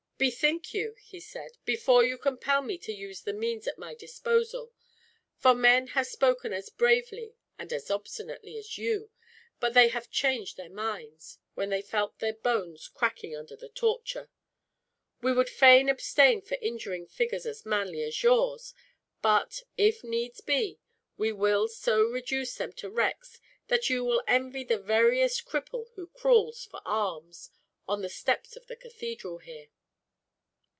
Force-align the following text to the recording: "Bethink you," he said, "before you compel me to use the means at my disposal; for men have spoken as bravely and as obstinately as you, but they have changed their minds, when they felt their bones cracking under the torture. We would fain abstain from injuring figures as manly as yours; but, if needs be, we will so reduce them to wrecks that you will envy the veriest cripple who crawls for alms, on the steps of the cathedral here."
"Bethink 0.23 0.71
you," 0.71 0.93
he 1.01 1.19
said, 1.19 1.57
"before 1.65 2.03
you 2.05 2.15
compel 2.15 2.61
me 2.61 2.77
to 2.77 2.91
use 2.93 3.21
the 3.23 3.33
means 3.33 3.67
at 3.67 3.79
my 3.79 3.95
disposal; 3.95 4.71
for 5.35 5.55
men 5.55 5.87
have 5.97 6.05
spoken 6.05 6.53
as 6.53 6.69
bravely 6.69 7.33
and 7.57 7.73
as 7.73 7.89
obstinately 7.89 8.55
as 8.55 8.77
you, 8.77 9.09
but 9.59 9.73
they 9.73 9.87
have 9.87 10.11
changed 10.11 10.57
their 10.57 10.69
minds, 10.69 11.39
when 11.55 11.69
they 11.71 11.81
felt 11.81 12.19
their 12.19 12.35
bones 12.35 12.87
cracking 12.87 13.35
under 13.35 13.55
the 13.55 13.67
torture. 13.67 14.29
We 15.23 15.33
would 15.33 15.49
fain 15.49 15.89
abstain 15.89 16.41
from 16.43 16.57
injuring 16.61 17.07
figures 17.07 17.47
as 17.47 17.65
manly 17.65 18.03
as 18.03 18.21
yours; 18.21 18.75
but, 19.23 19.63
if 19.75 20.03
needs 20.03 20.39
be, 20.39 20.79
we 21.17 21.31
will 21.31 21.67
so 21.67 22.03
reduce 22.03 22.53
them 22.57 22.73
to 22.73 22.91
wrecks 22.91 23.39
that 23.69 23.89
you 23.89 24.03
will 24.05 24.21
envy 24.27 24.63
the 24.63 24.77
veriest 24.77 25.45
cripple 25.45 25.87
who 25.95 26.05
crawls 26.05 26.63
for 26.63 26.79
alms, 26.85 27.49
on 27.87 28.03
the 28.03 28.07
steps 28.09 28.55
of 28.55 28.67
the 28.67 28.75
cathedral 28.75 29.39
here." 29.39 29.69